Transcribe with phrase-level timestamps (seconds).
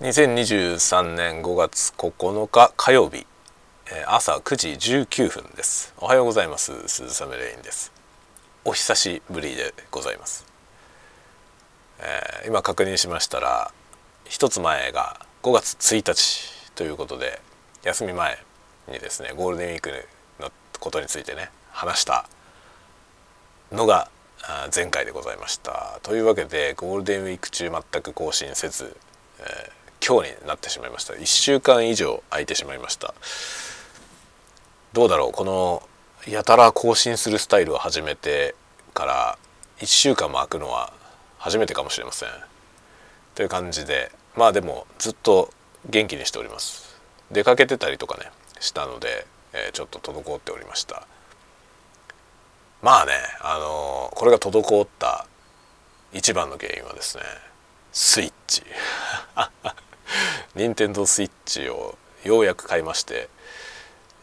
[0.00, 3.26] 2023年5月9日火曜日。
[4.06, 5.92] 朝9時19分です。
[5.98, 6.86] おはようございます。
[6.86, 7.90] 鈴雨レインです。
[8.64, 10.46] お久しぶりでございます、
[12.00, 13.72] えー、今確認しましたら
[14.24, 17.40] 一つ前が5月1日ということで
[17.82, 18.38] 休み前
[18.88, 19.90] にですねゴールデンウィーク
[20.38, 22.28] のことについてね話した
[23.72, 24.10] のが
[24.72, 25.98] 前回でございました。
[26.04, 28.96] というわけでゴールデンウィーク中全く更新せず、
[29.40, 29.77] えー
[30.08, 31.12] 今日になってしまいました。
[31.12, 33.12] 1週間以上空いてしまいました。
[34.94, 35.32] どうだろう。
[35.32, 35.82] この
[36.26, 38.54] やたら更新するスタイルを始めて
[38.94, 39.38] から
[39.80, 40.94] 1週間も空くのは
[41.36, 42.30] 初めてかもしれません。
[43.34, 45.52] という感じでまあでもずっと
[45.90, 46.98] 元気にしております。
[47.30, 51.06] 出かけてたりとかねしたので、えー、ちょっと滞っておりました。
[52.80, 53.12] まあね
[53.42, 55.26] あのー、これが滞った
[56.14, 57.24] 一番の原因はですね
[57.92, 58.62] スイッチ。
[60.58, 63.28] 任天堂スイッチをようやく買いまして、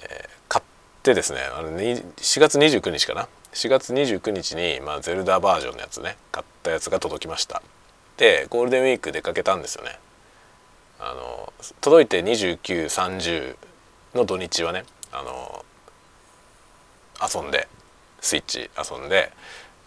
[0.00, 0.64] えー、買っ
[1.02, 7.62] てですねあの4月29日かな？4月29日に、まあ、ゼルダバージョンのやつね買ったやつが届きました。
[8.16, 9.98] でゴールデンウィーク出かけたんですよね。
[11.00, 13.56] あの届いて2930
[14.14, 15.64] の土日はねあの
[17.20, 17.66] 遊んで
[18.20, 19.32] スイッチ遊んで、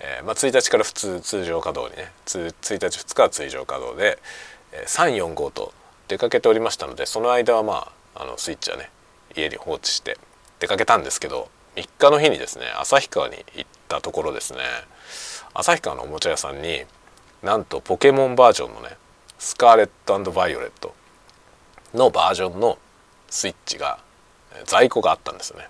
[0.00, 4.18] えーまあ、1日から普通通常稼働にね1日2日は通常稼働で、
[4.72, 5.72] えー、345と
[6.12, 8.90] 出かけておりましたのでその間はまああのスイッチはね
[9.34, 10.18] 家に放置して
[10.60, 14.58] 出かけたんですけど3日の日にですね旭川に行ったところですね。
[15.54, 16.84] 旭川のおもちゃ屋さんに
[17.42, 18.90] なんとポケモンバージョンのね
[19.38, 20.94] スカーレットバイオレット
[21.94, 22.76] のバージョンの
[23.30, 23.98] スイッチが
[24.66, 25.68] 在庫があったんですよね。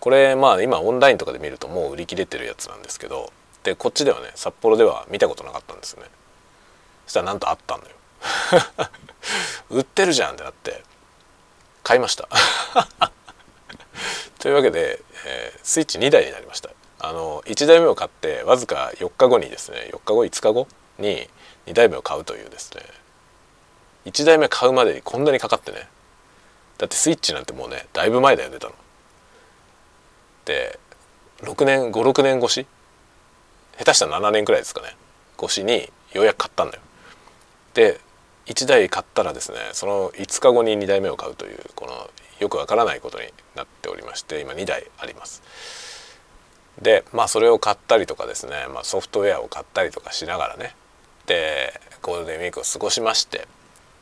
[0.00, 3.32] これまあ今オンラインとかで見るともう売り切れてるやつなんですけど
[3.62, 6.08] でこっちではね札幌では見たことなかったんですよね。
[7.06, 7.97] そしたらなんとあったんだよ。
[9.70, 10.82] 売ってるじゃんってなって
[11.82, 12.28] 買いました。
[14.38, 16.70] というわけで、えー、スイッチ2台になりました。
[17.00, 20.68] あの1台目を買ってわずか4日後にですね4日後5日後
[20.98, 21.28] に
[21.66, 22.82] 2台目を買うというですね
[24.06, 25.88] 1台目買うまでにこんなにかかってね
[26.78, 28.74] だってスイッチなんてもうねだいぶ前だよ出たの
[30.44, 30.78] で
[31.42, 32.66] 6年56年越し
[33.78, 34.96] 下手したら7年くらいですかね
[35.40, 36.82] 越しにようやく買ったんだよ。
[37.74, 38.00] で
[38.48, 42.10] 1台買ったらですねその5日後に2台目を買うというこの
[42.40, 45.42] よくわからないことになっておりまして今2台あります。
[46.80, 50.74] でまあそれを買ったりとかですね、まあ、ソフトウェアを買ったりとかしながらね
[51.26, 53.48] でゴールデンウィークを過ごしまして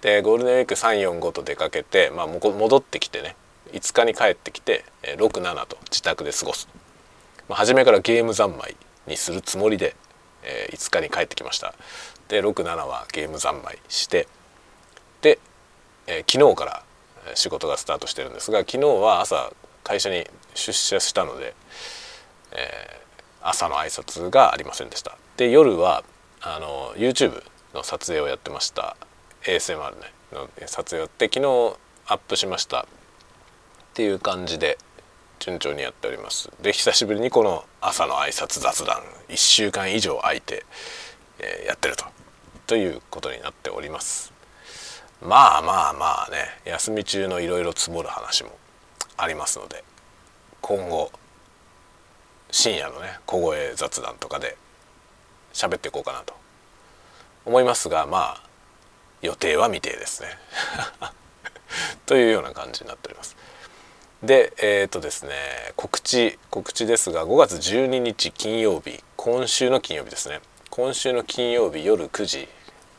[0.00, 3.36] でゴールデンウィーク345と出かけて、まあ、戻ってきてね
[3.72, 6.68] 5日に帰ってきて67と自宅で過ごす、
[7.48, 8.76] まあ、初めからゲーム三昧
[9.06, 9.94] にするつもりで、
[10.42, 11.74] えー、5日に帰ってきました
[12.32, 14.26] で67はゲーム三昧して
[15.20, 15.38] で、
[16.06, 16.82] えー、昨日から
[17.34, 19.52] 仕事がスタートしてるんですが昨日は朝
[19.84, 21.54] 会社に出社したので、
[22.52, 25.18] えー、朝の挨拶がありませんでした。
[25.36, 26.04] で夜は
[26.40, 27.42] あの YouTube
[27.74, 28.96] の撮影をやってました。
[29.42, 31.76] ASMR ねの撮影をやって昨日
[32.06, 32.82] アップしました。
[32.82, 32.86] っ
[33.92, 34.78] ていう感じで
[35.38, 36.50] 順調にやっております。
[36.62, 40.64] で久しぶりにこの朝の挨拶雑談1週間以上空いて、
[41.38, 42.11] えー、やってると。
[42.72, 44.32] ということになっております。
[45.20, 48.50] まあまあまあね休み中のいろいろ積もる話も
[49.18, 49.84] ありますので
[50.62, 51.12] 今後
[52.50, 54.56] 深夜のね小声雑談とかで
[55.52, 56.32] 喋っていこうかなと
[57.44, 58.42] 思いますがまあ
[59.20, 60.28] 予定は未定ですね。
[62.06, 63.36] というような感じになっております。
[64.22, 65.34] でえっ、ー、とですね
[65.76, 70.40] 告知告知ですが5月12日金曜日今週の金曜日ですね。
[70.74, 72.48] 今週の金曜日夜9時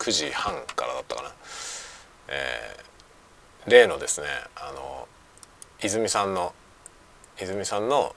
[0.03, 1.29] 9時半からだったかな、
[2.27, 4.27] えー、例のですね
[4.57, 5.07] あの
[5.81, 6.53] 泉さんの
[7.41, 8.13] 泉さんの、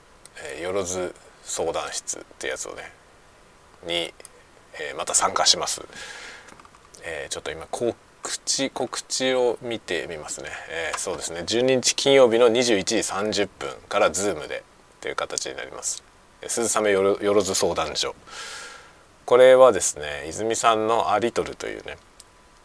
[0.55, 2.91] えー、よろず相談室ってやつをね
[3.87, 5.81] に、えー、また参加します、
[7.05, 7.95] えー、ちょっと今告
[8.43, 11.43] 知告知を見てみますね、えー、そうですね。
[11.47, 14.65] 12日金曜日の21時30分から Zoom で
[14.99, 16.03] という形になります。
[16.45, 18.13] 鈴雨よろよろず相談所。
[19.27, 21.97] これはですね泉さんのアリトルというね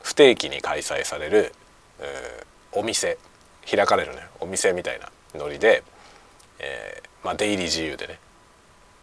[0.00, 1.52] 不定期に開催される
[2.70, 3.18] お店
[3.68, 5.82] 開かれるねお店みたいなノリで、
[6.60, 8.20] えー、まあ、出入り自由でね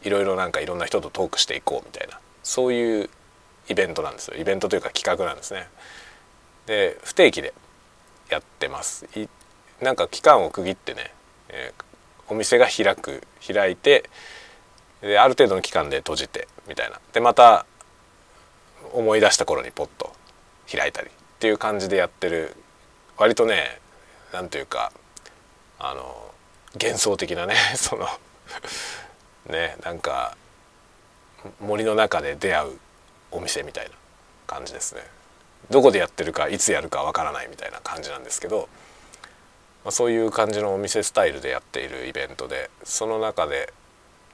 [0.03, 3.09] いろいろなんかいろんな人とトークしていこうみたいなそういう
[3.67, 5.67] イベントなんですよイベントというか企画なんですね。
[6.65, 7.53] で不定期で
[8.29, 9.06] やってます
[9.81, 11.11] なんか期間を区切ってね、
[11.50, 14.09] えー、お店が開く開いて
[15.01, 17.00] である程度の期間で閉じてみたいな。
[17.12, 17.66] でまた
[18.94, 20.13] 思い出した頃にポッと
[20.71, 22.56] 開いたりっていう感じでやってる。
[23.18, 23.81] 割とね
[24.31, 24.94] なんというか
[25.77, 26.31] あの
[26.75, 28.07] 幻想的なね その
[29.48, 30.38] ねなんか
[31.60, 32.80] 森の中で出会う
[33.31, 33.92] お店みたいな
[34.48, 35.01] 感じですね。
[35.69, 38.69] どこでやってるかいつやるかわからないみたいな感じなんですけど、
[39.83, 43.71] まあ、そういう感じのお店スタイルでやっているイベントでその中で、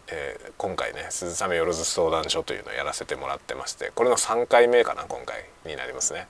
[0.08, 6.28] えー、今回ね鈴雨よろず相談所というのをやらせてもらってましてこれの3回目かな今回になりますね。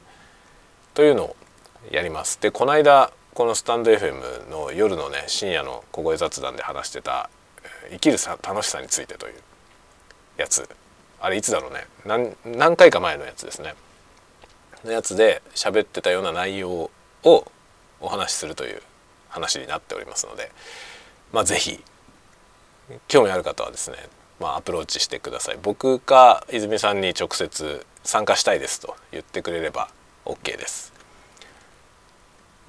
[0.94, 1.36] というのを
[1.92, 2.40] やります。
[2.42, 7.30] でこの間このスタンド FM の夜のね深夜の小声雑談で話してた
[7.92, 9.34] 生きるさ楽しさについてという
[10.38, 10.68] やつ
[11.20, 13.76] あれいつだろうね何何回か前のやつですね
[14.86, 16.70] のやつで喋ってたような内容
[17.24, 17.46] を
[18.00, 18.82] お話しするという
[19.30, 20.52] 話になっておりますので
[21.34, 21.84] まあ是非
[23.08, 23.98] 興味ある方はですね、
[24.40, 29.90] まあ、アプローチしてください僕か泉さんに直接参加したいですと言ってくれれば
[30.26, 30.94] OK です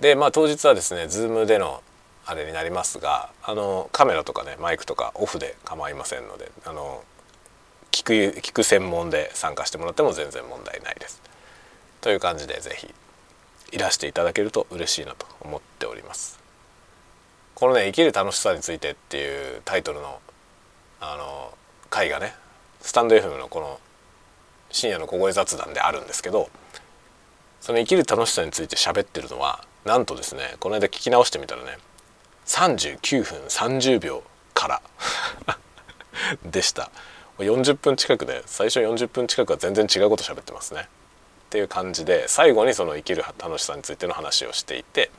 [0.01, 1.83] でまあ当日はですね Zoom での
[2.25, 7.05] あれになりますがあのカメラとかねマイクとかオフで構いませんのであの
[7.93, 11.23] 聞く聞く専門で参加してもらっても全然問題ないです。
[12.03, 12.95] という感じで是非
[13.73, 16.36] いらしていただけると嬉しいなと思っております。
[17.56, 20.20] このね「生きる楽しさについて」っていうタイトルの
[21.00, 21.56] あの
[21.88, 22.35] 回がね
[22.82, 23.81] スタンド FM のこの
[24.70, 26.50] 深夜の小声雑談であるんですけど
[27.62, 31.79] その生きる楽しさについて喋ってるのはなんとですねこの間聞き直してみたらね
[32.44, 34.82] 39分30秒から
[36.44, 36.91] でした。
[37.38, 40.82] 40分近くで最初40分近くは全然違うこと喋ってますね。
[40.82, 45.11] っていう感じで最後にその生きる楽しさについての話をしていて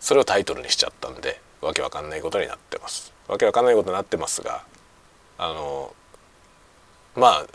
[0.00, 3.12] それをタイトルにしちゃったんでわけわかんないことになってます。
[3.28, 4.64] わけわかんないことになってますが
[5.38, 5.94] あの
[7.14, 7.46] まあ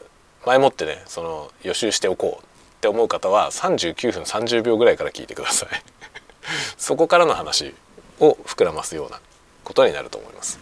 [0.46, 2.48] 前もってねその予習しておこうっ
[2.82, 5.70] て思う方は39分30秒ぐらいから聞いてください。
[6.78, 7.74] そこからの話
[8.20, 9.20] を膨らますような
[9.64, 10.60] ことになると思います。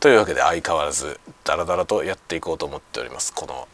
[0.00, 3.66] というわけで相変わらずダラダラとやっていこうと思っておりますこの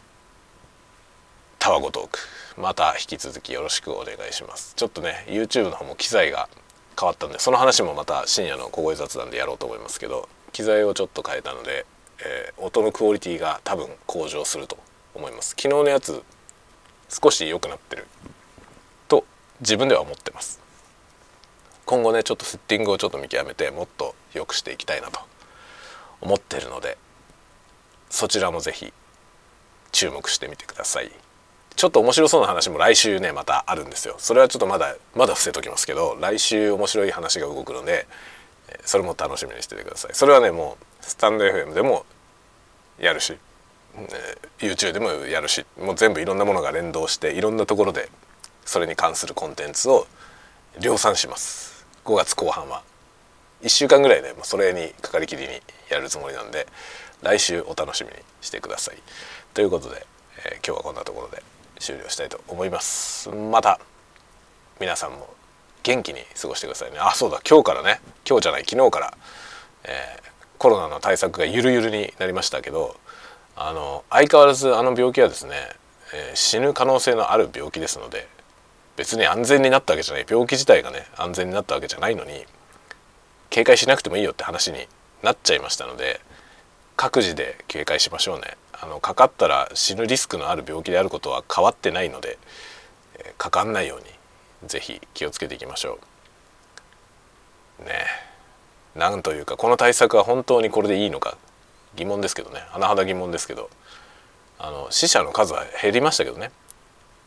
[1.61, 2.19] タワゴトーク。
[2.57, 4.73] また引き続きよろしくお願いします。
[4.77, 6.49] ちょっとね YouTube の方も機材が
[6.99, 11.85] 変わったんでその話もまた深夜の小声雑談でやろうと思いますけど機材をちょっと変えたので、
[12.25, 14.79] えー、音のクオリティが多分向上すると
[15.15, 15.51] 思います。
[15.51, 16.23] 昨日のやつ
[17.11, 18.07] 少し良くなってる。
[19.07, 19.27] と
[19.61, 20.61] 自分では思ってます。
[21.85, 25.21] 今後ねちょっとセッティングをちょっと見極めてもっと良くしていきたいなと
[26.23, 26.97] 思ってるので
[28.09, 28.95] そちらも是非
[29.93, 31.11] 注目してみてください。
[31.81, 34.17] ちょっと面白そうな話も来週ねまたあるんですよ。
[34.19, 38.07] それはちょっとまだまだ伏せときますけど来週面白い話が動くので
[38.85, 40.11] それも楽しみにしててください。
[40.13, 42.05] それはねもうスタンド FM でも
[42.99, 43.35] やるし
[44.59, 48.11] YouTube でもやるしもう全部いろんなものが連動していろんなところで
[48.67, 50.07] それに関するコンテンツを
[50.83, 51.87] 量産します。
[52.05, 52.83] 5月後半は。
[53.63, 55.49] 1週間ぐらいでもうそれにかかりきりに
[55.89, 56.67] やるつもりなんで
[57.23, 58.99] 来週お楽しみにしてください。
[59.55, 60.07] ということで、
[60.45, 61.43] えー、今日はこんなところで。
[61.81, 63.29] 終了したいと思います。
[63.31, 63.81] また
[64.79, 65.29] 皆さんも
[65.83, 66.99] 元気に過ごしてくださいね。
[67.01, 68.01] あそうだ今日からね。
[68.29, 69.19] 今日じゃない昨日から、
[69.85, 70.23] えー、
[70.59, 72.97] コロナの対策がゆるゆるになりましたけど
[73.57, 75.55] あの相変わらずあの病気はですね、
[76.15, 78.29] えー、死ぬ可能性のある病気ですので
[78.97, 80.27] 別に安全になったわけじゃない。
[80.29, 82.45] 病気自体がね安全になったわけじゃないのに
[83.49, 84.87] 警戒しなくてもいいよって話に
[85.23, 86.21] なっちゃいましたので
[86.97, 88.57] 各自で警戒しましょうね。
[88.83, 92.39] あのかかったら死ぬリスクのある病気であることは変わってないので、
[93.39, 94.05] かかんないように
[94.67, 95.99] 是非気をつけていきましょ
[97.83, 97.85] う。
[97.85, 98.07] ね
[98.95, 101.37] なんというかこの対策は本当にこれでいいのか。
[101.97, 102.61] 疑問ですけどね。
[102.73, 103.71] 甚だ疑問ですけど。
[104.63, 106.51] あの死者の数は減りましたけどね。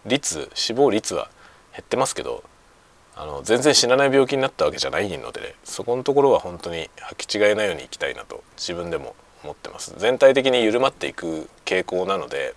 [0.05, 1.29] 率死亡率は
[1.71, 2.43] 減ってますけど
[3.15, 9.93] あの全然死なない病気になったわけじゃないので、ね、そこのところは本当に履き違えないようにいきたいなと自分でも思ってます。
[9.97, 12.55] 全体的に緩まっていく傾向なので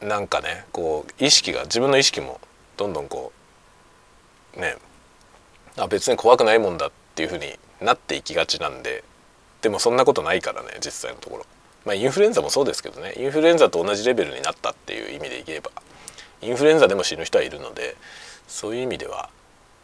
[0.00, 2.40] なんかねこう意識が自分の意識も
[2.76, 3.32] どんどんこ
[4.56, 4.76] うね
[5.76, 9.04] あ別に怖くないもんだっていうふうになっていきがちなんで
[9.62, 11.46] でもそんなことないからね実際のところ。
[11.84, 13.14] まあインフルエンザもそうですけどね。
[13.16, 15.70] インフルエンザと同じレベルになったっていう意味で言えば。
[16.42, 17.96] インフルエンザでも死ぬ人はいるので
[18.48, 19.28] そういう意味では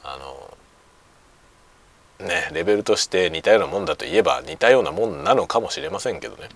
[0.02, 0.56] あの
[2.20, 6.48] ねレベルとして似たようなもんだといえば似たようなもんなのかもしれませんけどね。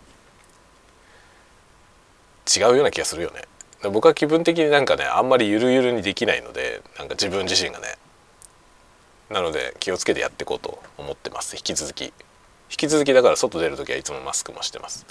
[2.54, 3.42] 違うような気がするよね。
[3.90, 7.96] 僕は気分的になんかねあんまりゆるゆるにできないのでなんか自分自身がね。
[9.30, 11.56] なので気をつけてやっていこうと思ってます。
[11.56, 12.04] 引き続き。
[12.04, 12.12] 引
[12.76, 15.06] き続きだから外出る時はいつもマスクもしてます。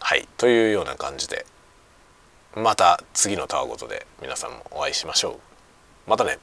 [0.00, 0.28] はい。
[0.36, 1.46] というような感じで。
[2.54, 5.38] また次のタワごとで皆さんもお会いしましょ
[6.06, 6.10] う。
[6.10, 6.38] またね。